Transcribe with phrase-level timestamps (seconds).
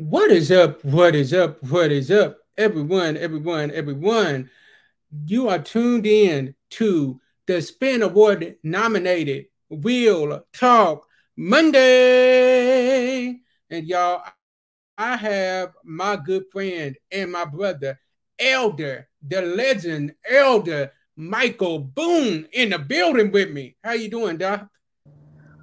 [0.00, 0.82] What is up?
[0.82, 1.62] What is up?
[1.62, 2.38] What is up?
[2.56, 4.48] Everyone, everyone, everyone.
[5.26, 11.82] You are tuned in to the Spin Award nominated Real Talk Monday.
[13.68, 14.22] And y'all,
[14.96, 18.00] I have my good friend and my brother,
[18.38, 23.76] Elder, the legend, Elder Michael Boone in the building with me.
[23.84, 24.66] How you doing, Doc?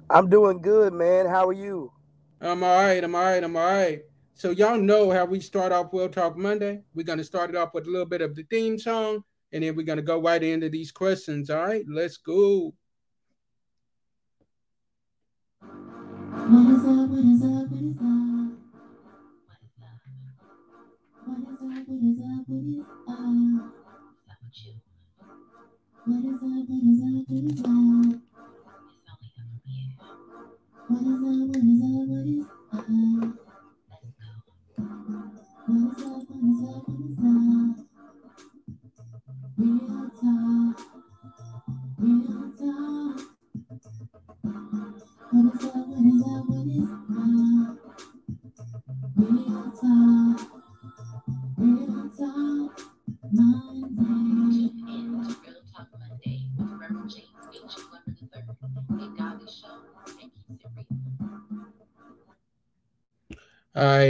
[0.08, 1.26] I'm doing good, man.
[1.26, 1.90] How are you?
[2.40, 3.02] I'm all right.
[3.02, 3.42] I'm all right.
[3.42, 4.02] I'm all right.
[4.38, 6.80] So y'all know how we start off Real Talk Monday.
[6.94, 9.74] We're gonna start it off with a little bit of the theme song, and then
[9.74, 11.50] we're gonna go right into these questions.
[11.50, 12.72] All right, let's go.
[15.58, 17.10] What is up?
[17.10, 17.66] What is up?
[17.66, 18.54] What is up?
[21.26, 21.82] What is up?
[21.88, 22.46] What is up?
[22.46, 22.94] What is up?
[26.06, 26.46] What is up?
[26.46, 26.46] What is up?
[26.46, 27.26] What is up?
[27.26, 28.06] What is up?
[30.88, 31.02] What
[31.56, 32.06] is up?
[32.70, 33.17] What is up?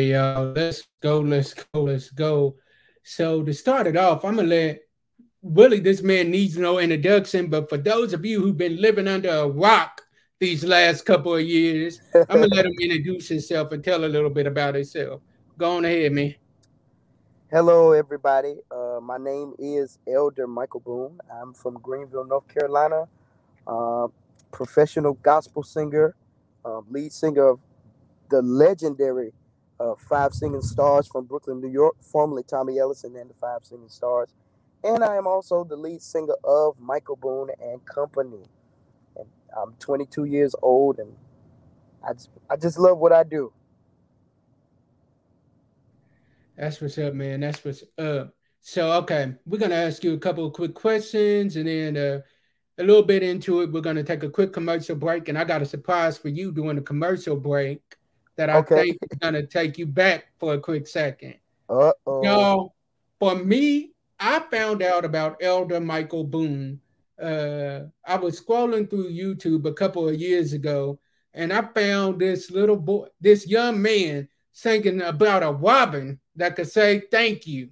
[0.03, 0.53] Y'all.
[0.53, 1.21] Let's go.
[1.21, 1.83] Let's go.
[1.83, 2.57] Let's go.
[3.03, 4.81] So to start it off, I'm gonna let
[5.43, 5.81] Willie.
[5.81, 9.49] This man needs no introduction, but for those of you who've been living under a
[9.49, 10.03] rock
[10.41, 14.31] these last couple of years, I'm gonna let him introduce himself and tell a little
[14.31, 15.21] bit about himself.
[15.57, 16.35] Go on ahead, man.
[17.51, 18.57] Hello, everybody.
[18.71, 21.19] Uh, my name is Elder Michael Boone.
[21.33, 23.09] I'm from Greenville, North Carolina.
[23.67, 24.09] Uh,
[24.53, 26.15] professional gospel singer,
[26.65, 27.61] uh, lead singer of
[28.29, 29.33] the legendary
[29.81, 33.89] uh, Five Singing Stars from Brooklyn, New York, formerly Tommy Ellison and the Five Singing
[33.89, 34.35] Stars.
[34.85, 38.45] And I am also the lead singer of Michael Boone and Company.
[39.17, 41.15] And I'm 22 years old, and
[42.07, 43.53] I just, I just love what I do.
[46.57, 47.41] That's what's up, man.
[47.41, 48.35] That's what's up.
[48.61, 52.21] So, okay, we're gonna ask you a couple of quick questions, and then uh,
[52.79, 55.29] a little bit into it, we're gonna take a quick commercial break.
[55.29, 57.98] And I got a surprise for you during the commercial break
[58.39, 58.83] that I okay.
[58.83, 61.35] think is gonna take you back for a quick second.
[61.69, 62.23] Uh oh.
[62.23, 62.75] Y'all,
[63.19, 66.81] for me, I found out about Elder Michael Boone.
[67.21, 71.01] Uh, I was scrolling through YouTube a couple of years ago,
[71.35, 76.71] and I found this little boy, this young man singing about a robin that could
[76.71, 77.71] say thank you.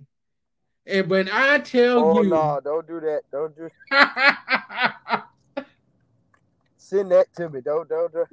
[0.85, 3.23] And when I tell oh, you, no, don't do that.
[3.31, 3.71] Don't do.
[6.77, 7.61] Send that to me.
[7.61, 8.13] Don't don't.
[8.13, 8.29] don't.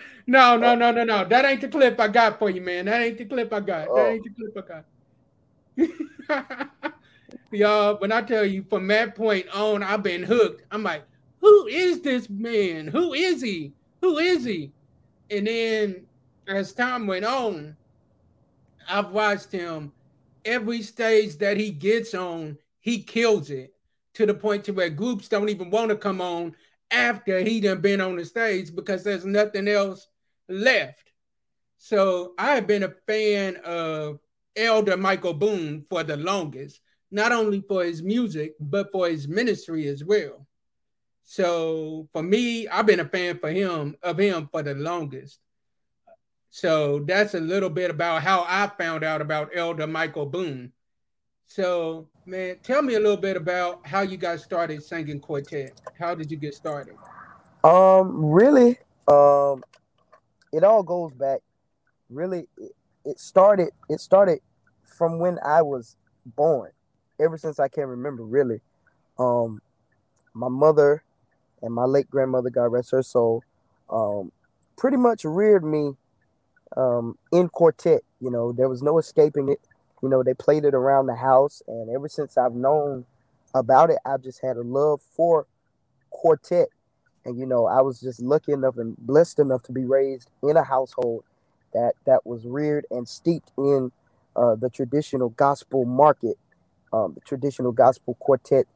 [0.30, 1.24] no, no, no, no, no.
[1.24, 2.84] That ain't the clip I got for you, man.
[2.84, 3.88] That ain't the clip I got.
[3.90, 3.96] Oh.
[3.96, 4.84] That ain't the clip
[5.76, 6.68] I got.
[7.50, 10.62] Y'all, when I tell you from that point on, I've been hooked.
[10.70, 11.02] I'm like,
[11.40, 12.86] who is this man?
[12.86, 13.72] Who is he?
[14.02, 14.70] Who is he?
[15.32, 16.06] And then
[16.46, 17.76] as time went on,
[18.88, 19.90] I've watched him
[20.44, 23.74] every stage that he gets on, he kills it
[24.14, 26.54] to the point to where groups don't even want to come on
[26.92, 30.06] after he done been on the stage because there's nothing else
[30.50, 31.12] left.
[31.78, 34.18] So I've been a fan of
[34.56, 36.80] Elder Michael Boone for the longest,
[37.10, 40.46] not only for his music, but for his ministry as well.
[41.22, 45.38] So for me, I've been a fan for him of him for the longest.
[46.50, 50.72] So that's a little bit about how I found out about Elder Michael Boone.
[51.46, 55.80] So, man, tell me a little bit about how you guys started singing quartet.
[55.98, 56.94] How did you get started?
[57.62, 59.62] Um, really, um,
[60.52, 61.40] it all goes back.
[62.08, 62.72] Really, it,
[63.04, 63.70] it started.
[63.88, 64.40] It started
[64.84, 66.72] from when I was born.
[67.18, 68.60] Ever since I can remember, really.
[69.18, 69.60] Um,
[70.32, 71.02] my mother
[71.62, 73.42] and my late grandmother, God rest her soul,
[73.90, 74.32] um,
[74.76, 75.96] pretty much reared me
[76.76, 78.02] um, in quartet.
[78.20, 79.60] You know, there was no escaping it.
[80.02, 83.04] You know, they played it around the house, and ever since I've known
[83.54, 85.46] about it, I've just had a love for
[86.08, 86.68] quartet.
[87.24, 90.56] And you know, I was just lucky enough and blessed enough to be raised in
[90.56, 91.24] a household
[91.72, 93.92] that that was reared and steeped in
[94.36, 96.38] uh, the traditional gospel market,
[96.92, 98.66] um, the traditional gospel quartet.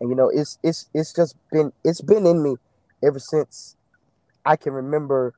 [0.00, 2.56] And you know, it's it's it's just been it's been in me
[3.02, 3.76] ever since
[4.44, 5.34] I can remember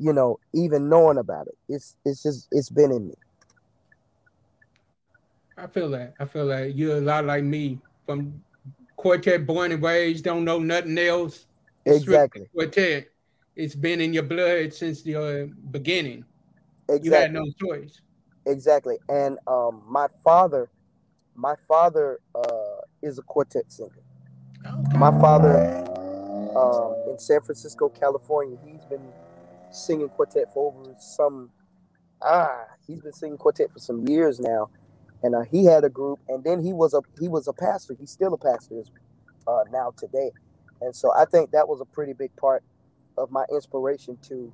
[0.00, 1.56] you know, even knowing about it.
[1.68, 3.14] It's it's just it's been in me.
[5.56, 6.14] I feel that.
[6.18, 8.42] I feel that you're a lot like me from
[8.96, 11.44] quartet born and raised, don't know nothing else.
[11.86, 12.46] Exactly.
[12.52, 13.08] Quartet.
[13.56, 16.24] It's been in your blood since the uh, beginning.
[16.88, 17.08] Exactly.
[17.08, 18.00] You had no choice.
[18.46, 18.98] Exactly.
[19.08, 20.70] And um, my father,
[21.34, 23.90] my father uh, is a quartet singer.
[24.66, 24.96] Okay.
[24.96, 25.84] My father
[26.56, 29.12] um, in San Francisco, California, he's been
[29.70, 31.50] singing quartet for over some
[32.22, 34.70] ah, he's been singing quartet for some years now,
[35.22, 37.94] and uh, he had a group, and then he was a he was a pastor.
[37.98, 38.82] He's still a pastor
[39.46, 40.30] uh, now today,
[40.80, 42.62] and so I think that was a pretty big part
[43.18, 44.52] of my inspiration to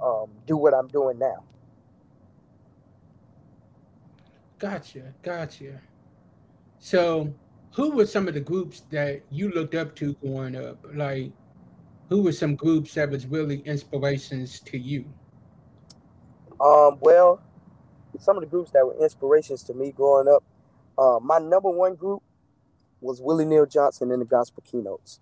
[0.00, 1.44] um, do what I'm doing now.
[4.58, 5.80] Gotcha, gotcha.
[6.80, 7.32] So,
[7.72, 10.84] who were some of the groups that you looked up to growing up?
[10.94, 11.30] Like,
[12.08, 15.04] who were some groups that was really inspirations to you?
[16.60, 17.40] Um, well,
[18.18, 20.42] some of the groups that were inspirations to me growing up,
[20.96, 22.22] uh, my number one group
[23.00, 25.20] was Willie Neal Johnson and the Gospel Keynotes.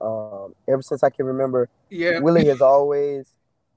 [0.00, 3.32] Um, ever since I can remember, yeah, Willie has always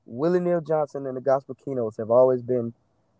[0.05, 2.73] Willie Neal Johnson and the Gospel Keynotes have always been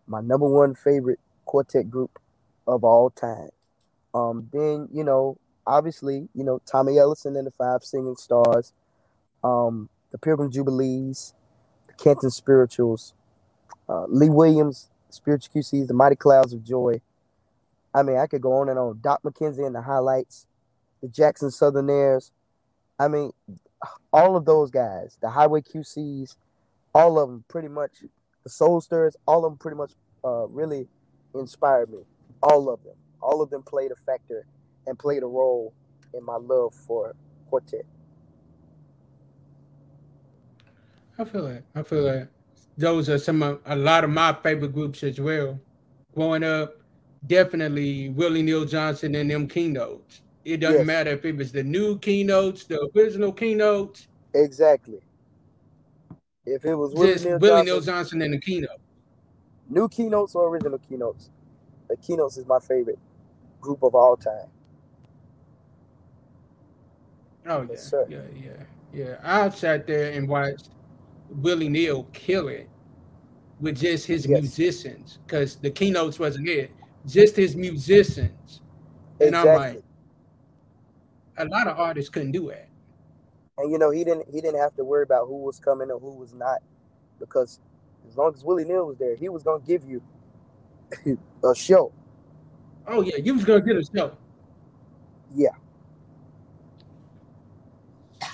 [0.07, 2.19] my number one favorite quartet group
[2.68, 3.50] of all time.
[4.13, 8.74] Um, then you know, obviously, you know Tommy Ellison and the Five Singing Stars,
[9.44, 11.33] um, the Pilgrim Jubilees,
[11.88, 13.13] the Canton Spirituals,
[13.89, 17.01] uh, Lee Williams, Spiritual QCs, the Mighty Clouds of Joy.
[17.94, 19.00] I mean, I could go on and on.
[19.01, 20.45] Doc McKenzie and the Hi-Lites,
[21.01, 22.31] the Jackson Southernaires.
[23.01, 23.31] I mean,
[24.13, 26.36] all of those guys, the Highway QCs,
[26.94, 28.03] all of them pretty much,
[28.44, 28.80] the Soul
[29.25, 29.94] all of them pretty much
[30.24, 30.88] uh, really
[31.33, 32.03] inspired me.
[32.44, 32.94] All of them.
[33.19, 34.45] All of them played a factor
[34.86, 35.74] and played a role
[36.13, 37.15] in my love for
[37.50, 37.86] quartet.
[41.18, 41.63] I feel that.
[41.74, 42.27] I feel that
[42.77, 45.59] those are some of a lot of my favorite groups as well.
[46.13, 46.75] Growing up,
[47.25, 50.21] definitely Willie Neal Johnson and them keynotes.
[50.44, 50.88] It doesn't yes.
[50.88, 54.08] matter if it was the new keynotes, the original keynotes.
[54.34, 55.00] Exactly.
[56.46, 58.82] If it was Willie, Neal, Willie Johnson, Neal Johnson and the keynote.
[59.70, 61.30] New keynotes or original keynotes.
[61.90, 63.00] The keynotes is my favorite
[63.60, 64.48] group of all time.
[67.46, 69.16] Oh yes, yeah, yeah, yeah, yeah.
[69.24, 70.70] I sat there and watched
[71.30, 72.68] Willie Neal kill it
[73.60, 74.42] with just his yes.
[74.42, 76.72] musicians because the keynotes wasn't it,
[77.06, 78.62] just his musicians.
[79.20, 79.36] And.
[79.36, 79.84] I'm like,
[81.42, 82.70] a lot of artists couldn't do that.
[83.58, 86.00] And you know, he didn't he didn't have to worry about who was coming or
[86.00, 86.60] who was not,
[87.20, 87.60] because
[88.08, 90.02] as long as Willie Neal was there, he was gonna give you
[91.44, 91.92] a show.
[92.88, 94.18] Oh yeah, you was gonna get a show.
[95.34, 95.50] Yeah.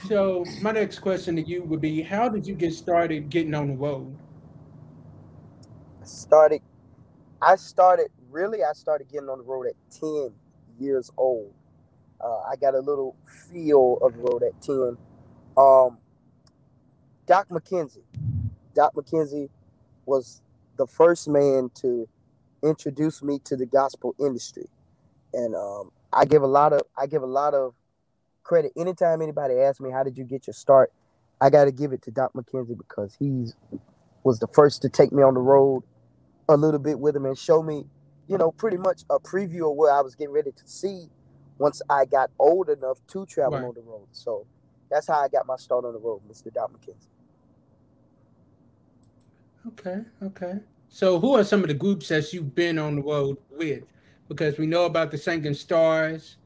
[0.07, 3.67] So my next question to you would be: How did you get started getting on
[3.67, 4.15] the road?
[6.01, 6.61] I started.
[7.41, 8.63] I started really.
[8.63, 10.33] I started getting on the road at ten
[10.79, 11.53] years old.
[12.19, 13.15] Uh, I got a little
[13.51, 14.97] feel of the road at ten.
[15.57, 15.97] Um,
[17.25, 18.03] Doc McKenzie.
[18.73, 19.49] Doc McKenzie
[20.05, 20.41] was
[20.77, 22.07] the first man to
[22.63, 24.67] introduce me to the gospel industry,
[25.33, 27.73] and um, I give a lot of I give a lot of
[28.43, 28.71] credit.
[28.77, 30.91] Anytime anybody asks me how did you get your start,
[31.41, 33.55] I got to give it to Doc McKenzie because he's
[34.23, 35.83] was the first to take me on the road
[36.49, 37.85] a little bit with him and show me,
[38.27, 41.07] you know, pretty much a preview of what I was getting ready to see
[41.57, 43.65] once I got old enough to travel right.
[43.65, 44.07] on the road.
[44.11, 44.45] So
[44.89, 46.53] that's how I got my start on the road, Mr.
[46.53, 47.07] Doc McKenzie.
[49.67, 50.59] Okay, okay.
[50.89, 53.83] So who are some of the groups that you've been on the road with?
[54.29, 56.37] Because we know about the Singing Stars,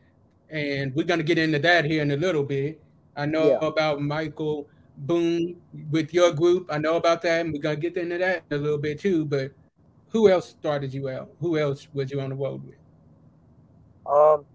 [0.50, 2.82] and we're gonna get into that here in a little bit.
[3.16, 3.68] I know yeah.
[3.68, 5.56] about Michael Boone
[5.90, 6.68] with your group.
[6.72, 9.26] I know about that, and we're gonna get into that a little bit too.
[9.26, 9.52] But
[10.10, 11.32] who else started you out?
[11.40, 12.76] Who else was you on the road with?
[14.06, 14.46] Um,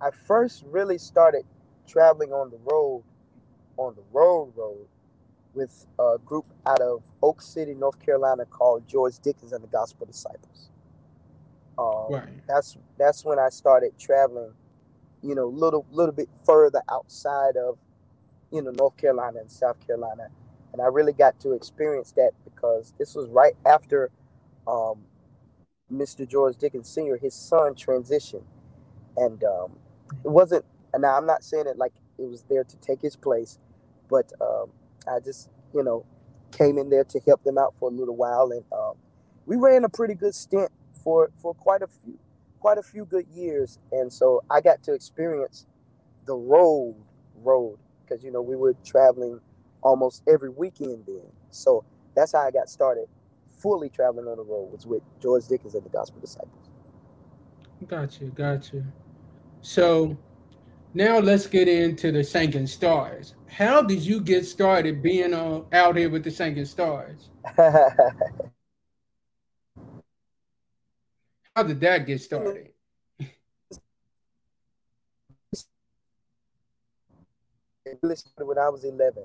[0.00, 1.44] I first really started
[1.86, 3.04] traveling on the road,
[3.76, 4.86] on the road road,
[5.52, 10.06] with a group out of Oak City, North Carolina, called George Dickens and the Gospel
[10.06, 10.70] Disciples.
[11.78, 12.46] Um, right.
[12.46, 14.52] That's that's when I started traveling
[15.22, 17.78] you know, little little bit further outside of,
[18.50, 20.28] you know, North Carolina and South Carolina,
[20.72, 24.10] and I really got to experience that because this was right after
[24.66, 25.04] um,
[25.92, 26.26] Mr.
[26.26, 27.16] George Dickens Sr.
[27.16, 28.44] his son transitioned,
[29.16, 29.72] and um,
[30.24, 30.64] it wasn't.
[30.92, 33.58] And now I'm not saying it like it was there to take his place,
[34.08, 34.70] but um,
[35.08, 36.04] I just you know
[36.52, 38.94] came in there to help them out for a little while, and um,
[39.46, 40.70] we ran a pretty good stint
[41.04, 42.18] for for quite a few
[42.60, 45.66] quite a few good years, and so I got to experience
[46.26, 46.96] the road
[47.36, 49.40] road because you know we were traveling
[49.82, 51.24] almost every weekend then.
[51.50, 53.06] So that's how I got started
[53.58, 56.70] fully traveling on the road was with George Dickens and the Gospel Disciples.
[57.86, 58.84] Got you, got you.
[59.62, 60.16] So
[60.94, 63.34] now let's get into the Singing Stars.
[63.46, 67.28] How did you get started being uh, out here with the Singing Stars?
[67.56, 67.90] how
[71.62, 72.70] did that get started?
[77.84, 79.24] It really started when I was 11.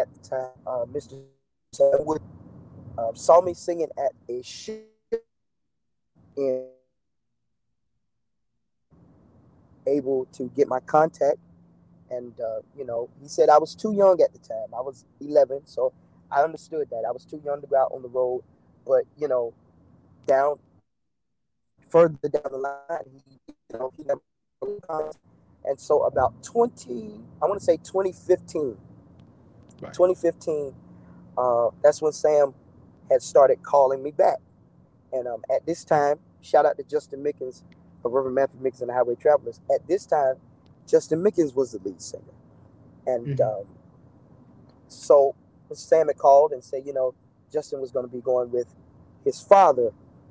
[0.00, 1.22] At the time, uh, Mr.
[2.04, 2.20] Wood
[2.96, 4.80] uh, saw me singing at a show
[6.38, 6.66] in
[9.86, 11.38] able to get my contact.
[12.10, 14.72] And uh, you know he said i was too young at the time.
[14.74, 15.92] I was 11 so
[16.30, 17.04] i understood that.
[17.06, 18.42] I was too young to go out on the road.
[18.86, 19.52] But you know
[20.26, 20.58] down
[21.88, 23.38] further down the line he,
[23.70, 24.20] you know, he never
[25.64, 28.76] and so about 20 i want to say 2015
[29.80, 29.94] right.
[29.94, 30.74] 2015
[31.38, 32.52] uh, that's when sam
[33.10, 34.38] had started calling me back.
[35.12, 37.62] And um, at this time shout out to justin mickens
[38.04, 40.34] of reverend matthew mickens and the highway travelers at this time
[40.86, 42.22] justin mickens was the lead singer
[43.06, 43.60] and mm-hmm.
[43.60, 43.66] um,
[44.88, 45.34] so
[45.72, 47.14] sam had called and said you know
[47.52, 48.74] justin was going to be going with
[49.24, 49.90] his father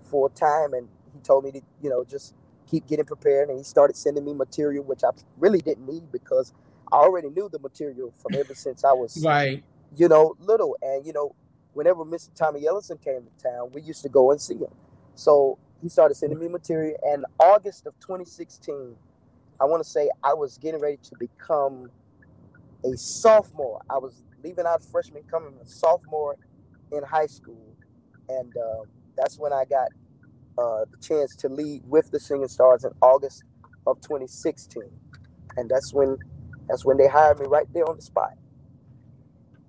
[0.09, 2.33] for a time and he told me to you know just
[2.69, 3.49] keep getting prepared.
[3.49, 6.53] And he started sending me material, which I really didn't need because
[6.91, 9.63] I already knew the material from ever since I was, right.
[9.95, 10.77] you know, little.
[10.81, 11.35] And, you know,
[11.73, 12.33] whenever Mr.
[12.35, 14.73] Tommy Ellison came to town, we used to go and see him.
[15.15, 16.97] So he started sending me material.
[17.03, 18.95] And August of 2016,
[19.59, 21.89] I want to say I was getting ready to become
[22.83, 23.81] a sophomore.
[23.89, 26.37] I was leaving out freshman, coming a sophomore
[26.91, 27.75] in high school.
[28.29, 28.83] And uh,
[29.15, 29.87] that's when I got
[30.57, 33.43] uh, the chance to lead with the Singing Stars in August
[33.85, 34.83] of 2016,
[35.55, 36.17] and that's when
[36.67, 38.33] that's when they hired me right there on the spot.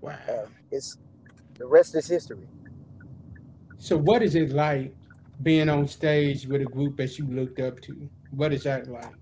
[0.01, 0.17] Wow!
[0.29, 0.97] And it's
[1.59, 2.49] the rest is history.
[3.77, 4.95] So, what is it like
[5.43, 8.09] being on stage with a group that you looked up to?
[8.31, 9.13] What is that like?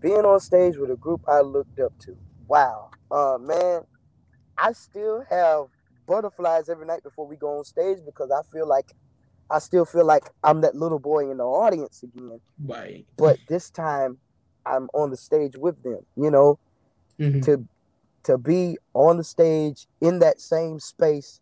[0.00, 2.16] Being on stage with a group I looked up to.
[2.46, 3.82] Wow, uh, man,
[4.58, 5.66] I still have
[6.06, 8.92] butterflies every night before we go on stage because I feel like
[9.50, 12.40] I still feel like I'm that little boy in the audience again.
[12.64, 13.06] Right.
[13.16, 14.18] But this time
[14.66, 16.58] I'm on the stage with them, you know,
[17.18, 17.40] mm-hmm.
[17.42, 17.66] to
[18.24, 21.40] to be on the stage in that same space.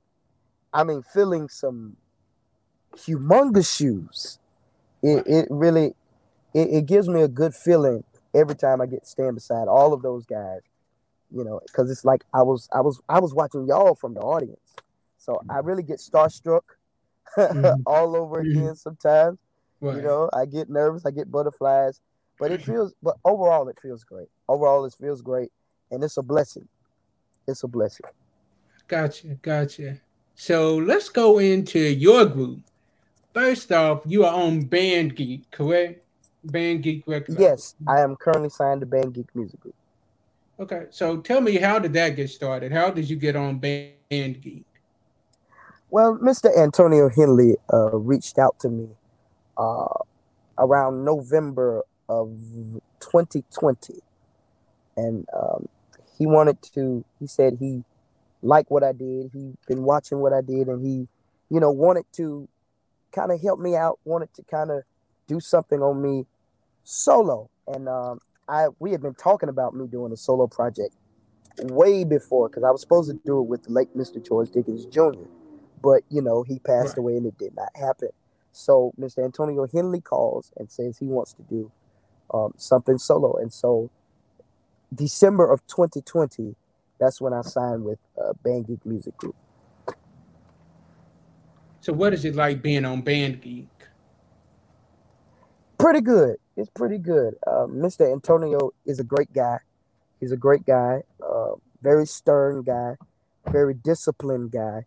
[0.72, 1.96] I mean, feeling some
[2.96, 4.38] humongous shoes.
[5.02, 5.94] It, it really
[6.54, 9.92] it, it gives me a good feeling every time I get to stand beside all
[9.92, 10.60] of those guys,
[11.30, 14.20] you know, because it's like I was I was I was watching y'all from the
[14.20, 14.58] audience.
[15.18, 16.62] So I really get starstruck
[17.36, 17.82] mm-hmm.
[17.86, 18.58] all over mm-hmm.
[18.58, 19.38] again sometimes.
[19.80, 19.96] Right.
[19.96, 22.00] You know, I get nervous, I get butterflies,
[22.38, 24.28] but it feels but overall it feels great.
[24.48, 25.50] Overall it feels great
[25.90, 26.68] and it's a blessing.
[27.46, 28.06] It's a blessing.
[28.88, 30.00] Gotcha, gotcha.
[30.34, 32.60] So let's go into your group.
[33.32, 36.04] First off, you are on Band Geek, correct?
[36.44, 37.40] Band Geek Records.
[37.40, 39.74] Yes, I am currently signed to Band Geek Music Group.
[40.60, 42.72] Okay, so tell me, how did that get started?
[42.72, 44.66] How did you get on Band Geek?
[45.90, 46.56] Well, Mr.
[46.56, 48.88] Antonio Henley uh, reached out to me
[49.56, 49.86] uh,
[50.58, 52.28] around November of
[53.00, 53.94] 2020,
[54.96, 55.68] and um,
[56.18, 57.04] he wanted to.
[57.18, 57.82] He said he
[58.42, 59.30] liked what I did.
[59.32, 61.08] He been watching what I did, and he,
[61.50, 62.48] you know, wanted to
[63.12, 63.98] kind of helped me out.
[64.04, 64.82] Wanted to kind of
[65.26, 66.26] do something on me
[66.84, 70.94] solo, and um, I we had been talking about me doing a solo project
[71.64, 74.24] way before because I was supposed to do it with the late Mr.
[74.26, 75.28] George Dickens Jr
[75.82, 76.98] but you know he passed right.
[76.98, 78.08] away and it did not happen.
[78.52, 79.24] So Mr.
[79.24, 81.70] Antonio Henley calls and says he wants to do
[82.32, 83.90] um, something solo, and so
[84.94, 86.54] December of 2020,
[86.98, 89.34] that's when I signed with uh, Band Geek Music Group.
[91.82, 93.68] So what is it like being on Band Geek?
[95.78, 96.36] Pretty good.
[96.56, 97.34] It's pretty good.
[97.46, 98.10] Uh, Mr.
[98.10, 99.58] Antonio is a great guy.
[100.20, 102.94] He's a great guy, uh, very stern guy,
[103.50, 104.86] very disciplined guy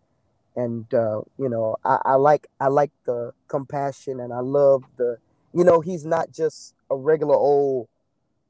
[0.56, 5.18] and uh, you know I, I like I like the compassion and I love the
[5.54, 7.88] you know he's not just a regular old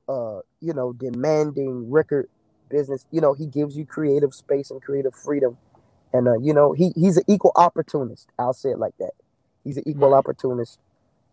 [0.07, 2.29] uh, you know demanding record
[2.69, 5.57] business you know he gives you creative space and creative freedom
[6.13, 9.11] and uh, you know he he's an equal opportunist I'll say it like that
[9.63, 10.79] he's an equal opportunist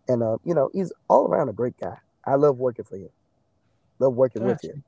[0.08, 3.10] and uh, you know he's all around a great guy I love working for him
[3.98, 4.52] love working gotcha.
[4.52, 4.84] with him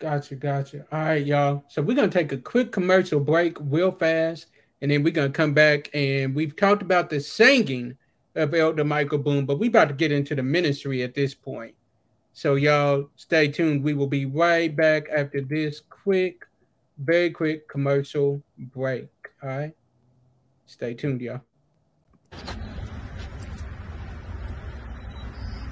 [0.00, 0.84] Gotcha, gotcha.
[0.92, 1.64] All right, y'all.
[1.68, 4.48] So we're gonna take a quick commercial break real fast
[4.82, 7.96] and then we're gonna come back and we've talked about the singing
[8.34, 11.74] of Elder Michael Boone, but we about to get into the ministry at this point.
[12.32, 13.84] So y'all stay tuned.
[13.84, 16.44] We will be right back after this quick,
[16.98, 19.08] very quick commercial break.
[19.42, 19.74] All right.
[20.66, 21.40] Stay tuned, y'all.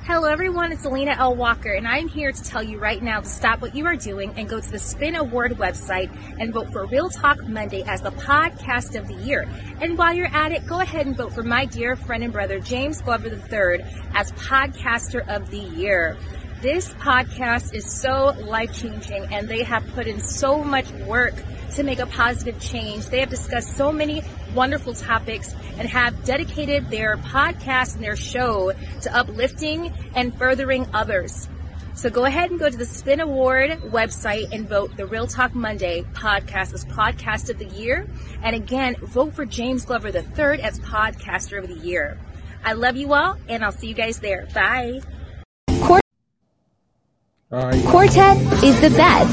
[0.04, 0.72] Hello, everyone.
[0.72, 1.36] It's Alina L.
[1.36, 4.34] Walker, and I'm here to tell you right now to stop what you are doing
[4.36, 6.10] and go to the Spin Award website
[6.40, 9.48] and vote for Real Talk Monday as the podcast of the year.
[9.80, 12.58] And while you're at it, go ahead and vote for my dear friend and brother,
[12.58, 16.18] James Glover III, as podcaster of the year.
[16.62, 21.34] This podcast is so life changing, and they have put in so much work
[21.74, 23.06] to make a positive change.
[23.06, 24.22] They have discussed so many
[24.54, 31.48] wonderful topics and have dedicated their podcast and their show to uplifting and furthering others.
[31.94, 35.56] So go ahead and go to the Spin Award website and vote the Real Talk
[35.56, 38.08] Monday podcast as podcast of the year.
[38.40, 42.20] And again, vote for James Glover III as podcaster of the year.
[42.64, 44.46] I love you all and I'll see you guys there.
[44.54, 45.00] Bye.
[47.52, 49.32] Quartet is the best.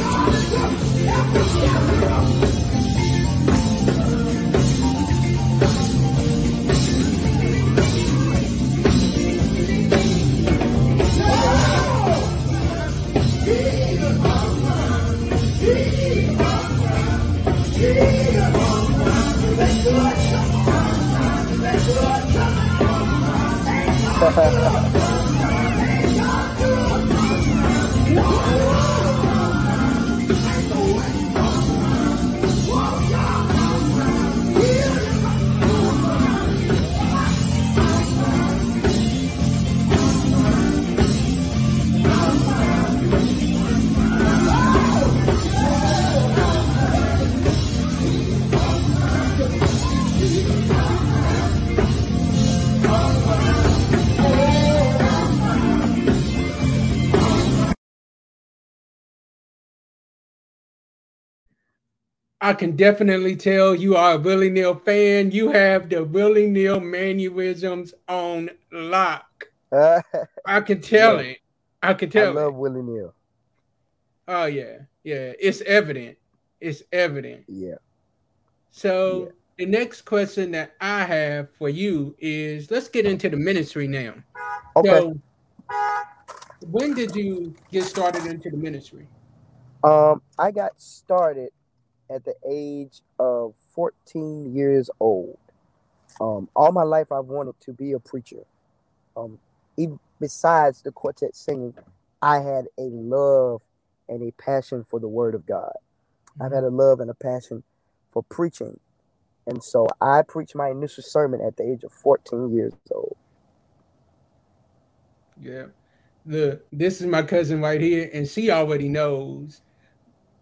[62.49, 65.29] I can definitely tell you are a Willie Neal fan.
[65.29, 69.45] You have the Willie Neal mannerisms on lock.
[69.71, 71.29] I can tell yeah.
[71.29, 71.37] it.
[71.83, 72.35] I can tell.
[72.35, 72.57] I love it.
[72.57, 73.13] Willie Neal.
[74.27, 75.33] Oh yeah, yeah.
[75.39, 76.17] It's evident.
[76.59, 77.43] It's evident.
[77.47, 77.75] Yeah.
[78.71, 79.31] So yeah.
[79.57, 84.15] the next question that I have for you is: Let's get into the ministry now.
[84.75, 84.89] Okay.
[84.89, 85.19] So,
[86.71, 89.07] when did you get started into the ministry?
[89.83, 91.51] Um, I got started
[92.09, 95.37] at the age of 14 years old.
[96.19, 98.43] Um, all my life, I've wanted to be a preacher.
[99.15, 99.39] Um,
[99.77, 101.73] even besides the quartet singing,
[102.21, 103.61] I had a love
[104.07, 105.73] and a passion for the Word of God.
[106.41, 107.63] I've had a love and a passion
[108.11, 108.79] for preaching.
[109.47, 113.17] And so I preached my initial sermon at the age of 14 years old.
[115.41, 115.67] Yeah.
[116.25, 119.61] Look, this is my cousin right here, and she already knows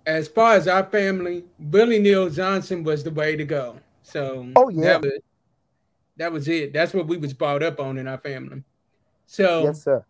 [0.08, 3.78] as far as our family, Willie Neal Johnson was the way to go.
[4.04, 5.20] So oh yeah, that was,
[6.16, 6.74] that was it.
[6.74, 8.64] That's what we was brought up on in our family.
[9.26, 10.04] So yes, sir.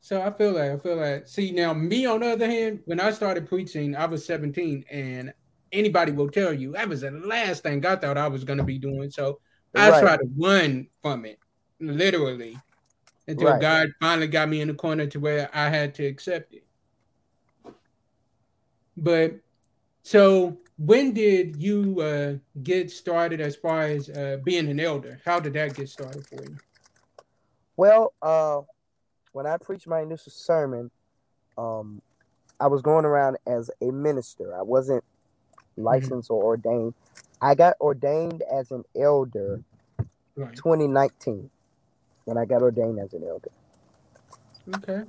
[0.00, 3.00] So I feel like I feel like see now me on the other hand, when
[3.00, 5.34] I started preaching, I was 17, and
[5.72, 8.78] anybody will tell you that was the last thing I thought I was gonna be
[8.78, 9.10] doing.
[9.10, 9.40] So
[9.74, 10.00] I right.
[10.00, 11.40] tried to run from it,
[11.80, 12.56] literally,
[13.26, 13.60] until right.
[13.60, 16.64] God finally got me in the corner to where I had to accept it.
[19.02, 19.38] But
[20.02, 25.20] so when did you uh, get started as far as uh, being an elder?
[25.24, 26.56] How did that get started for you?
[27.76, 28.60] Well, uh,
[29.32, 30.90] when I preached my initial sermon,
[31.56, 32.00] um,
[32.60, 34.56] I was going around as a minister.
[34.56, 35.84] I wasn't mm-hmm.
[35.84, 36.34] licensed mm-hmm.
[36.34, 36.94] or ordained.
[37.40, 39.62] I got ordained as an elder
[40.36, 40.54] right.
[40.54, 41.50] 2019
[42.24, 43.50] when I got ordained as an elder.
[44.76, 45.02] Okay.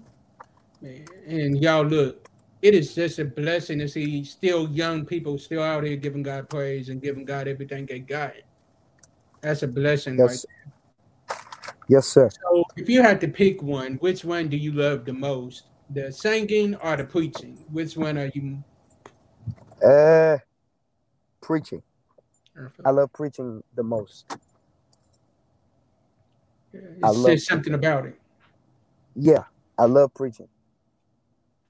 [1.28, 2.29] And y'all look,
[2.62, 6.50] it is just a blessing to see still young people still out here giving God
[6.50, 8.34] praise and giving God everything they got.
[9.42, 10.46] That's a blessing, yes.
[11.30, 11.38] right?
[11.88, 12.30] Yes, sir.
[12.30, 15.64] So, if you had to pick one, which one do you love the most?
[15.90, 17.58] The singing or the preaching?
[17.72, 18.64] Which one are you?
[19.84, 20.38] Uh,
[21.42, 21.82] preaching.
[22.84, 24.38] I love preaching the most.
[26.74, 28.20] Yeah, it's just something about it.
[29.16, 29.46] Yeah,
[29.78, 30.50] I love preaching.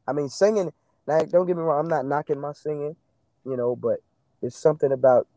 [0.07, 0.73] I mean, singing
[1.09, 2.95] now, don't get me wrong, I'm not knocking my singing,
[3.43, 3.99] you know, but
[4.43, 5.27] it's something about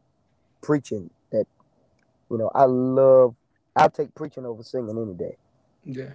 [0.60, 1.46] preaching that,
[2.30, 3.36] you know, I love.
[3.74, 5.38] I'll take preaching over singing any day.
[5.86, 6.12] Yeah.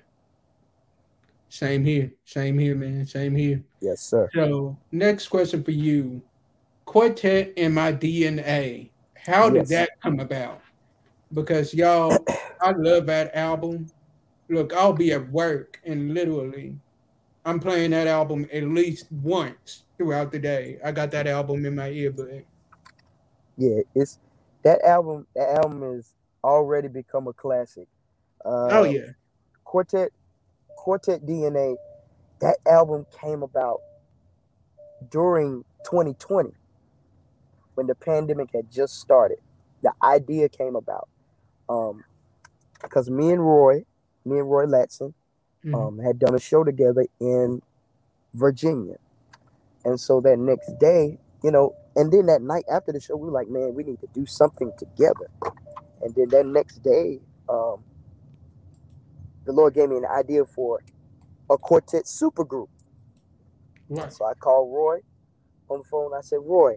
[1.49, 2.11] Same here.
[2.23, 3.07] Same here, man.
[3.07, 3.63] Same here.
[3.81, 4.29] Yes, sir.
[4.31, 6.21] So, next question for you
[6.85, 8.91] Quartet in My DNA.
[9.15, 9.69] How did yes.
[9.69, 10.61] that come about?
[11.33, 12.15] Because y'all,
[12.61, 13.87] I love that album.
[14.49, 16.77] Look, I'll be at work and literally
[17.47, 20.79] I'm playing that album at least once throughout the day.
[20.83, 22.43] I got that album in my earbud.
[23.57, 24.19] Yeah, it's
[24.63, 25.25] that album.
[25.33, 27.87] That album has already become a classic.
[28.43, 29.11] Uh, oh yeah,
[29.63, 30.11] Quartet.
[30.75, 31.75] Quartet DNA,
[32.41, 33.79] that album came about
[35.09, 36.51] during 2020
[37.75, 39.39] when the pandemic had just started.
[39.83, 41.07] The idea came about
[41.69, 42.03] um,
[42.81, 43.85] because me and Roy,
[44.25, 45.13] me and Roy Latson,
[45.67, 45.75] mm-hmm.
[45.75, 47.61] um, had done a show together in
[48.33, 48.95] Virginia.
[49.85, 53.25] And so that next day, you know, and then that night after the show, we
[53.27, 55.29] were like, man, we need to do something together.
[56.01, 57.83] And then that next day, um,
[59.45, 60.81] the Lord gave me an idea for
[61.49, 62.67] a quartet supergroup.
[63.89, 64.11] Right.
[64.11, 64.99] So I called Roy
[65.69, 66.11] on the phone.
[66.13, 66.75] I said, Roy,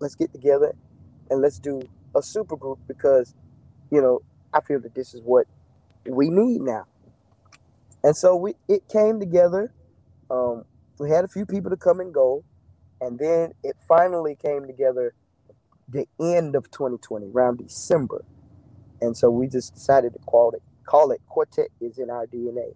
[0.00, 0.74] let's get together
[1.30, 1.82] and let's do
[2.14, 3.34] a supergroup because,
[3.90, 4.20] you know,
[4.52, 5.46] I feel that this is what
[6.06, 6.86] we need now.
[8.04, 9.72] And so we it came together.
[10.30, 10.64] Um,
[10.98, 12.44] we had a few people to come and go,
[13.00, 15.14] and then it finally came together
[15.88, 18.24] the end of 2020, around December.
[19.00, 22.74] And so we just decided to call it call it Quartet is in our DNA.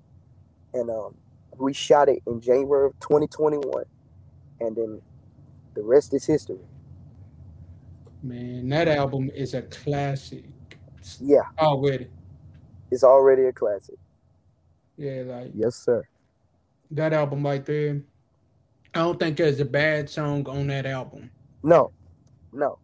[0.75, 1.15] And um,
[1.59, 3.85] we shot it in January of 2021.
[4.61, 5.03] And then
[5.75, 6.59] the rest is history.
[8.23, 10.45] Man, that album is a classic.
[11.21, 11.43] Yeah.
[11.59, 12.09] Already.
[12.91, 13.97] It's already a classic.
[14.97, 16.07] Yeah, like yes, sir.
[16.91, 18.03] That album right there.
[18.95, 21.31] I don't think there's a bad song on that album.
[21.63, 21.93] No,
[22.53, 22.79] no,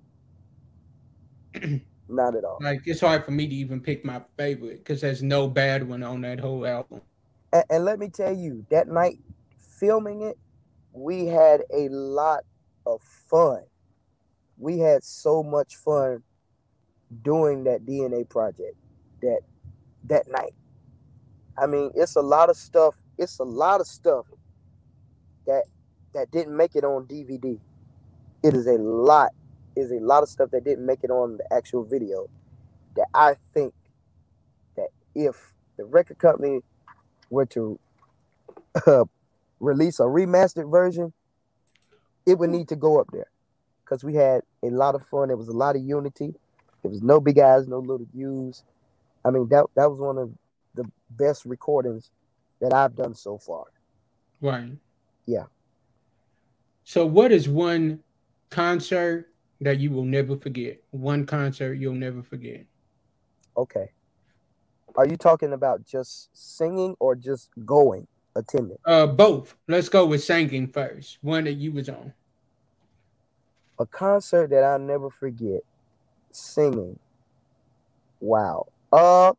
[2.08, 2.58] not at all.
[2.60, 6.02] Like it's hard for me to even pick my favorite because there's no bad one
[6.02, 7.00] on that whole album.
[7.52, 9.18] And, and let me tell you, that night
[9.78, 10.38] filming it,
[10.92, 12.44] we had a lot
[12.86, 13.62] of fun.
[14.58, 16.22] We had so much fun
[17.22, 18.76] doing that DNA project
[19.22, 19.40] that
[20.04, 20.54] that night.
[21.58, 22.94] I mean, it's a lot of stuff.
[23.18, 24.26] It's a lot of stuff
[25.46, 25.64] that
[26.14, 27.58] that didn't make it on DVD.
[28.42, 29.30] It is a lot.
[29.76, 32.28] Is a lot of stuff that didn't make it on the actual video.
[32.96, 33.72] That I think
[34.76, 36.60] that if the record company
[37.30, 37.78] were to
[38.86, 39.04] uh,
[39.60, 41.12] release a remastered version,
[42.26, 43.30] it would need to go up there
[43.84, 45.28] because we had a lot of fun.
[45.28, 46.34] There was a lot of unity.
[46.82, 48.62] There was no big eyes, no little U's.
[49.24, 50.30] I mean, that that was one of
[50.74, 52.10] the best recordings
[52.60, 53.64] that I've done so far.
[54.40, 54.72] Right.
[55.26, 55.44] Yeah.
[56.84, 58.00] So, what is one
[58.50, 59.28] concert
[59.60, 60.82] that you will never forget?
[60.90, 62.66] One concert you'll never forget.
[63.56, 63.90] Okay.
[64.96, 68.76] Are you talking about just singing or just going, attending?
[68.84, 69.54] Uh, both.
[69.68, 71.18] Let's go with singing first.
[71.22, 72.12] One that you was on.
[73.78, 75.60] A concert that I'll never forget.
[76.30, 76.98] Singing.
[78.20, 78.66] Wow.
[78.92, 79.32] Uh,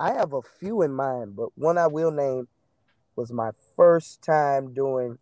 [0.00, 2.48] I have a few in mind, but one I will name
[3.16, 5.18] was my first time doing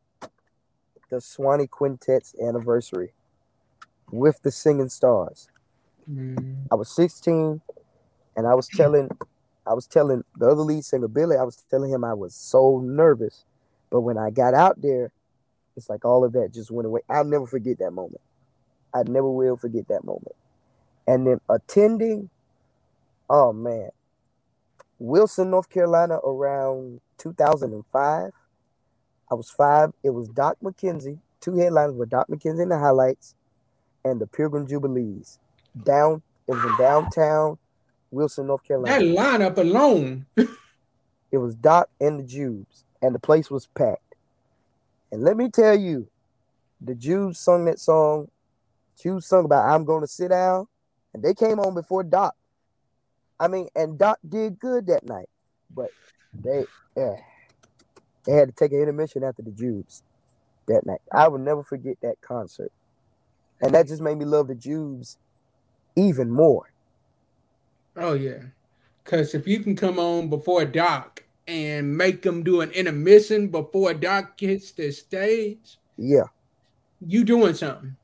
[1.11, 3.13] the Swanee Quintet's anniversary
[4.13, 5.49] with the Singing Stars.
[6.09, 6.67] Mm.
[6.71, 7.61] I was 16
[8.37, 9.11] and I was telling
[9.67, 12.81] I was telling the other lead singer Billy, I was telling him I was so
[12.83, 13.45] nervous.
[13.91, 15.11] But when I got out there,
[15.77, 17.01] it's like all of that just went away.
[17.11, 18.23] I'll never forget that moment.
[18.95, 20.37] I never will forget that moment.
[21.07, 22.31] And then attending,
[23.29, 23.91] oh man,
[24.99, 28.33] Wilson, North Carolina, around 2005.
[29.31, 29.93] I was five.
[30.03, 31.19] It was Doc McKenzie.
[31.41, 33.35] Two headlines were Doc McKenzie in the Hi-Lites
[34.05, 35.39] and the Pilgrim Jubilees.
[35.85, 37.59] Down, it was in downtown
[38.11, 39.05] Wilson, North Carolina.
[39.05, 40.27] That lineup alone.
[40.37, 44.15] it was Doc and the Jubes, and the place was packed.
[45.13, 46.09] And let me tell you,
[46.81, 48.29] the Jubes sung that song.
[49.03, 50.67] Jubes sung about I'm going to sit down,
[51.13, 52.35] and they came on before Doc.
[53.41, 55.29] I mean, and Doc did good that night,
[55.75, 55.91] but
[56.35, 56.65] they
[56.97, 57.17] yeah,
[58.25, 60.03] they had to take an intermission after the Jubes
[60.67, 61.01] that night.
[61.13, 62.73] I will never forget that concert,
[63.61, 65.17] and that just made me love the Jubes
[65.95, 66.73] even more.
[67.97, 68.43] Oh yeah,
[69.05, 73.95] because if you can come on before Doc and make them do an intermission before
[73.95, 76.27] Doc hits the stage, yeah,
[77.01, 77.97] you doing something.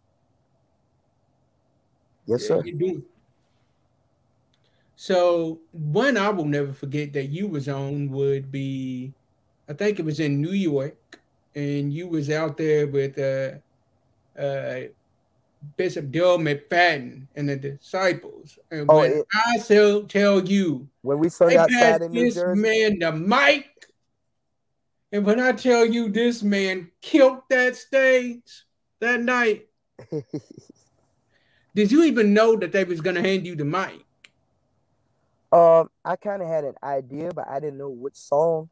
[2.26, 2.62] Yes, yeah, sir.
[2.62, 3.04] Doing
[4.96, 9.12] so one I will never forget that you was on would be,
[9.68, 11.20] I think it was in New York,
[11.54, 14.88] and you was out there with uh, uh,
[15.76, 18.58] Bishop Darrell McFadden and the disciples.
[18.70, 22.34] And oh, when it, I tell tell you, when we saw outside in New this
[22.34, 23.66] Jersey, man the mic,
[25.12, 28.64] and when I tell you this man killed that stage
[29.00, 29.66] that night,
[31.74, 34.04] did you even know that they was gonna hand you the mic?
[35.54, 38.70] Um, I kind of had an idea, but I didn't know which song.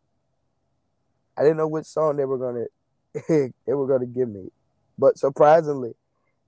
[1.38, 2.64] I didn't know which song they were gonna
[3.66, 4.50] they were gonna give me,
[4.98, 5.94] but surprisingly,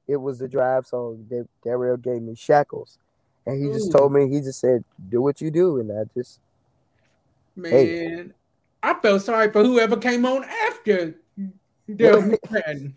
[0.09, 1.25] it was the drive song.
[1.31, 2.99] That Darrell gave me shackles,
[3.47, 3.73] and he Ooh.
[3.75, 6.41] just told me he just said, "Do what you do," and I just
[7.55, 8.25] Man, hey.
[8.83, 11.15] I felt sorry for whoever came on after
[11.89, 12.95] McFadden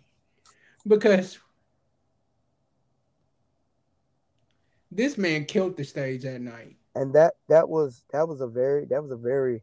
[0.84, 1.38] because
[4.90, 6.77] this man killed the stage that night.
[6.98, 9.62] And that that was that was a very that was a very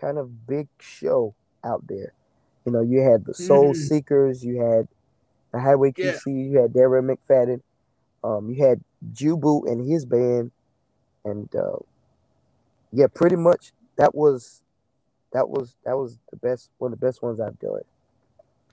[0.00, 2.14] kind of big show out there.
[2.64, 3.82] You know, you had the Soul mm-hmm.
[3.82, 4.88] Seekers, you had
[5.52, 6.32] the Highway QC, yeah.
[6.32, 7.60] you had Darrell McFadden,
[8.24, 8.80] um, you had
[9.12, 10.52] Jubu and his band,
[11.26, 11.76] and uh,
[12.92, 14.62] yeah, pretty much that was
[15.34, 17.82] that was that was the best one of the best ones I've done.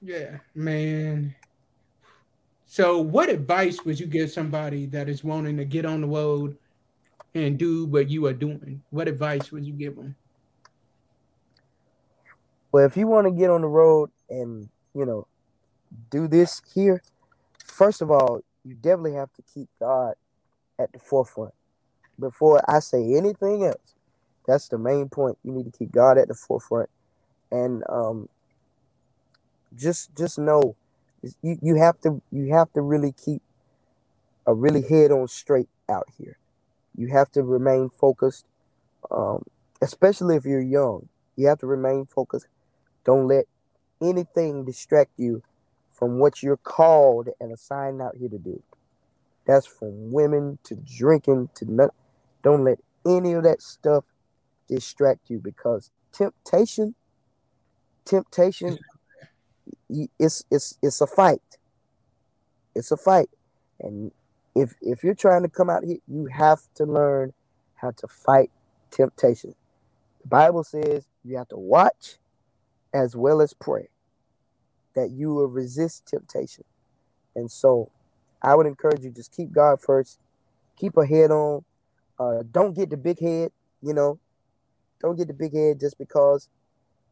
[0.01, 1.35] Yeah, man.
[2.67, 6.55] So, what advice would you give somebody that is wanting to get on the road
[7.33, 8.81] and do what you are doing?
[8.89, 10.15] What advice would you give them?
[12.71, 15.27] Well, if you want to get on the road and you know
[16.09, 17.01] do this here,
[17.65, 20.13] first of all, you definitely have to keep God
[20.79, 21.53] at the forefront
[22.19, 23.95] before I say anything else.
[24.47, 25.37] That's the main point.
[25.43, 26.89] You need to keep God at the forefront,
[27.51, 28.29] and um,
[29.75, 30.75] just just know
[31.41, 33.41] you, you have to you have to really keep
[34.47, 36.37] a really head on straight out here.
[36.95, 38.45] You have to remain focused,
[39.09, 39.43] um,
[39.81, 41.09] especially if you're young.
[41.35, 42.47] You have to remain focused.
[43.05, 43.45] Don't let
[44.01, 45.43] anything distract you
[45.91, 48.61] from what you're called and assigned out here to do.
[49.45, 51.93] That's from women to drinking to not.
[52.43, 54.05] Don't let any of that stuff
[54.67, 56.95] distract you because temptation,
[58.05, 58.79] temptation,
[60.19, 61.41] it's it's it's a fight.
[62.73, 63.29] It's a fight,
[63.79, 64.11] and
[64.55, 67.33] if if you're trying to come out here, you have to learn
[67.75, 68.51] how to fight
[68.89, 69.55] temptation.
[70.21, 72.17] The Bible says you have to watch
[72.93, 73.89] as well as pray
[74.95, 76.65] that you will resist temptation.
[77.35, 77.89] And so
[78.41, 80.19] I would encourage you just keep God first,
[80.75, 81.63] keep a head on.
[82.19, 84.19] Uh, don't get the big head, you know.
[85.01, 86.47] Don't get the big head just because,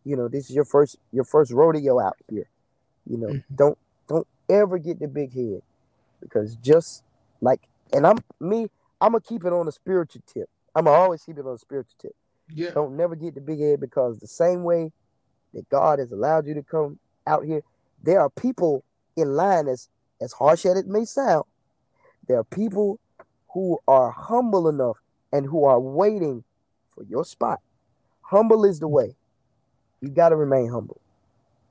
[0.04, 2.50] you know, this is your first your first rodeo out here.
[3.10, 3.56] You know, mm-hmm.
[3.56, 5.62] don't don't ever get the big head
[6.22, 7.04] because just
[7.42, 7.62] like
[7.94, 8.68] and I'm me,
[9.02, 10.50] I'm gonna keep it on a spiritual tip.
[10.76, 12.16] I'm gonna always keep it on a spiritual tip.
[12.52, 12.72] Yeah.
[12.72, 14.92] Don't never get the big head because the same way
[15.54, 17.62] that God has allowed you to come out here,
[18.04, 18.84] there are people
[19.16, 19.90] in line as
[20.22, 21.46] as harsh as it may sound.
[22.28, 23.00] There are people
[23.54, 24.98] who are humble enough
[25.32, 26.44] and who are waiting
[26.90, 27.60] for your spot.
[28.22, 29.16] Humble is the way.
[30.02, 31.02] You got to remain humble.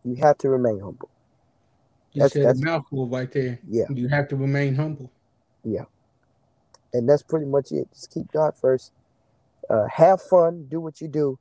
[0.05, 1.11] You have to remain humble.
[2.13, 3.59] You that's, said that's, mouthful right there.
[3.69, 3.85] Yeah.
[3.91, 5.13] You have to remain humble.
[5.73, 5.85] Yeah.
[6.93, 7.89] And that's pretty much it.
[7.93, 8.93] Just keep God first.
[9.69, 11.39] Uh, have fun, do what you do,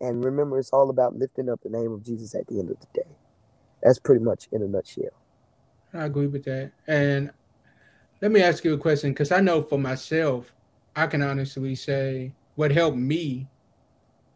[0.00, 2.78] and remember it's all about lifting up the name of Jesus at the end of
[2.78, 3.08] the day.
[3.82, 5.10] That's pretty much in a nutshell.
[5.92, 6.70] I agree with that.
[6.86, 7.32] And
[8.20, 10.52] let me ask you a question because I know for myself,
[10.94, 13.48] I can honestly say what helped me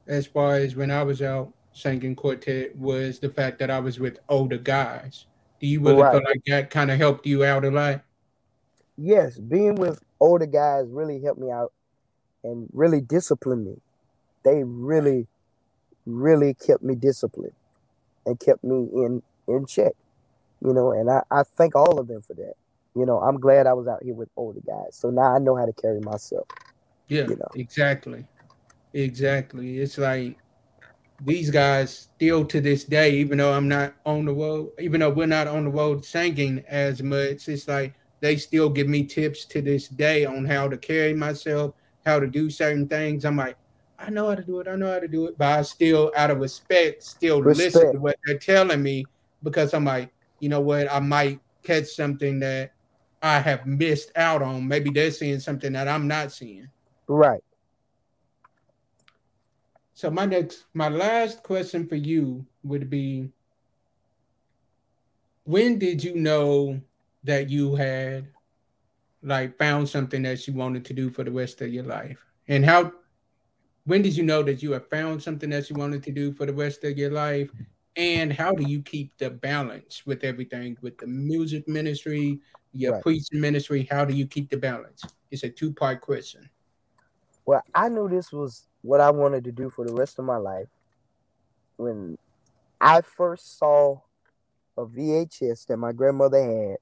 [0.06, 4.00] as far as when I was out singing quartet was the fact that I was
[4.00, 5.26] with older guys.
[5.60, 6.12] Do you really right.
[6.12, 8.02] feel like that kind of helped you out a lot?
[9.02, 11.72] Yes, being with older guys really helped me out
[12.44, 13.76] and really disciplined me.
[14.44, 15.26] They really,
[16.04, 17.54] really kept me disciplined
[18.26, 19.92] and kept me in in check.
[20.62, 22.52] You know, and I, I thank all of them for that.
[22.94, 24.96] You know, I'm glad I was out here with older guys.
[24.96, 26.46] So now I know how to carry myself.
[27.08, 27.48] Yeah, you know?
[27.54, 28.26] exactly.
[28.92, 29.78] Exactly.
[29.78, 30.36] It's like
[31.24, 35.10] these guys still to this day, even though I'm not on the road, even though
[35.10, 39.44] we're not on the road singing as much, it's like they still give me tips
[39.46, 43.24] to this day on how to carry myself, how to do certain things.
[43.24, 43.56] I'm like,
[43.98, 46.12] I know how to do it, I know how to do it, but I still,
[46.16, 47.74] out of respect, still respect.
[47.74, 49.04] listen to what they're telling me
[49.42, 52.72] because I'm like, you know what, I might catch something that
[53.22, 54.66] I have missed out on.
[54.66, 56.68] Maybe they're seeing something that I'm not seeing.
[57.06, 57.42] Right.
[59.92, 63.28] So my next, my last question for you would be:
[65.44, 66.80] When did you know
[67.24, 68.28] that you had
[69.22, 72.64] like found something that you wanted to do for the rest of your life, and
[72.64, 72.92] how?
[73.84, 76.46] When did you know that you have found something that you wanted to do for
[76.46, 77.50] the rest of your life?
[77.96, 82.40] And how do you keep the balance with everything, with the music ministry,
[82.72, 83.02] your right.
[83.02, 83.88] preaching ministry?
[83.90, 85.02] How do you keep the balance?
[85.30, 86.48] It's a two part question.
[87.46, 90.36] Well, I knew this was what I wanted to do for the rest of my
[90.36, 90.68] life.
[91.76, 92.16] When
[92.80, 94.00] I first saw
[94.76, 96.76] a VHS that my grandmother had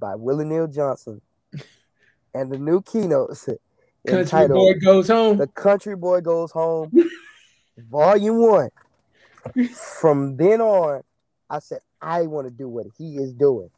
[0.00, 1.20] by Willie Neal Johnson
[2.34, 3.48] and the new keynotes
[4.06, 5.36] Country Boy Goes Home.
[5.36, 6.90] The Country Boy Goes Home,
[7.90, 8.70] Volume One.
[9.74, 11.02] From then on,
[11.48, 13.70] I said, I want to do what he is doing.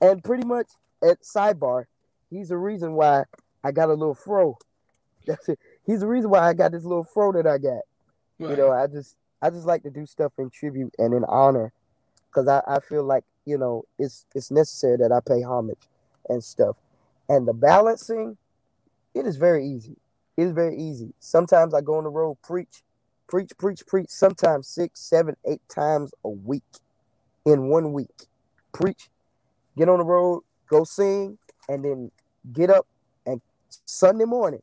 [0.00, 0.68] And pretty much
[1.02, 1.86] at sidebar,
[2.28, 3.24] he's the reason why
[3.64, 4.58] I got a little fro
[5.86, 7.82] he's the reason why I got this little fro that I got.
[8.38, 8.50] Right.
[8.50, 11.72] You know, I just I just like to do stuff in tribute and in honor
[12.28, 15.88] because I, I feel like, you know, it's it's necessary that I pay homage
[16.28, 16.76] and stuff.
[17.28, 18.36] And the balancing,
[19.14, 19.96] it is very easy.
[20.36, 21.12] It is very easy.
[21.20, 22.82] Sometimes I go on the road, preach,
[23.28, 26.62] preach, preach, preach, sometimes six, seven, eight times a week
[27.44, 28.26] in one week.
[28.72, 29.08] Preach,
[29.76, 32.10] get on the road, go sing, and then
[32.52, 32.86] get up
[33.26, 33.40] and
[33.84, 34.62] Sunday morning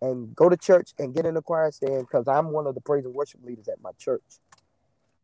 [0.00, 2.80] and go to church and get in the choir stand because I'm one of the
[2.80, 4.22] praise and worship leaders at my church.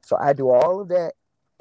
[0.03, 1.15] So I do all of that,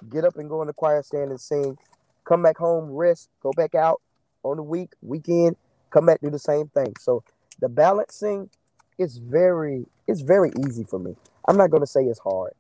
[0.10, 1.77] get up and go in the choir stand and sing,
[2.25, 4.01] come back home, rest, go back out
[4.43, 5.55] on the week, weekend,
[5.89, 6.93] come back, do the same thing.
[6.99, 7.23] So
[7.60, 8.49] the balancing
[8.97, 11.15] is very, it's very easy for me.
[11.47, 12.53] I'm not gonna say it's hard.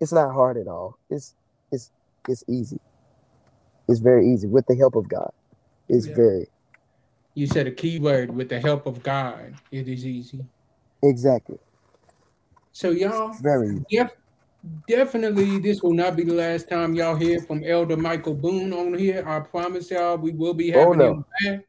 [0.00, 0.98] It's not hard at all.
[1.08, 1.34] It's
[1.70, 1.90] it's
[2.28, 2.80] it's easy.
[3.88, 5.30] It's very easy with the help of God.
[5.88, 6.16] It's yeah.
[6.16, 6.46] very.
[7.34, 9.54] You said a key word with the help of God.
[9.70, 10.44] It is easy.
[11.02, 11.58] Exactly.
[12.72, 14.10] So y'all, very def-
[14.88, 18.94] definitely this will not be the last time y'all hear from Elder Michael Boone on
[18.94, 19.26] here.
[19.26, 21.12] I promise y'all we will be oh, having oh, no.
[21.12, 21.66] him back.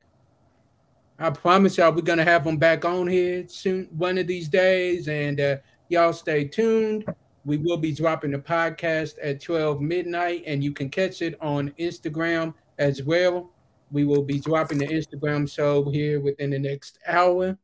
[1.18, 5.08] I promise y'all we're gonna have him back on here soon, one of these days,
[5.08, 5.58] and uh,
[5.90, 7.06] y'all stay tuned.
[7.46, 11.72] We will be dropping the podcast at 12 midnight, and you can catch it on
[11.80, 13.52] Instagram as well.
[13.92, 17.56] We will be dropping the Instagram show here within the next hour.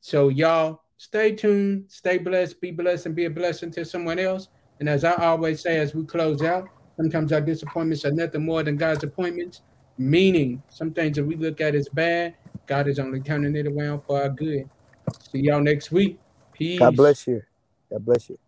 [0.00, 4.48] So, y'all stay tuned, stay blessed, be blessed, and be a blessing to someone else.
[4.80, 8.62] And as I always say, as we close out, sometimes our disappointments are nothing more
[8.62, 9.60] than God's appointments,
[9.98, 12.34] meaning some things that we look at as bad,
[12.66, 14.68] God is only turning it around for our good.
[15.30, 16.18] See y'all next week.
[16.52, 16.78] Peace.
[16.78, 17.42] God bless you.
[17.90, 18.38] God bless you.